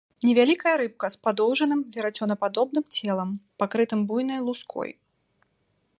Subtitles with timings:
[0.27, 3.29] Невялікая рыбка з падоўжаным, верацёнападобным целам,
[3.65, 4.91] пакрытым буйнай луской.